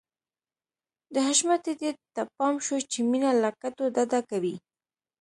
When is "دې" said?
1.81-1.91